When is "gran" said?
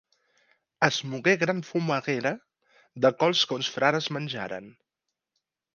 1.43-1.59